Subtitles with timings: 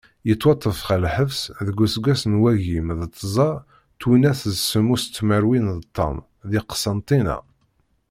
[0.27, 3.51] Yettwaṭṭef ɣer lḥebs deg useggas n wagim d tẓa
[3.99, 6.17] twinas d semmus tmerwin d ṭam
[6.49, 7.37] di Qsentina.